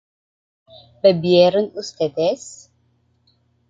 ¿bebieron 1.03 1.71
ustedes? 1.75 2.71